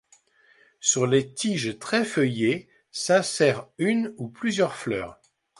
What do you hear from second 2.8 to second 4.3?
s'insèrent une ou